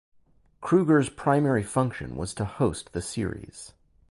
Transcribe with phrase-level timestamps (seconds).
[0.61, 3.73] Krueger's primary function was to host the series.